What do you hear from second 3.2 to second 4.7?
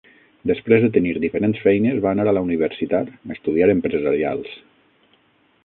estudiar empresarials.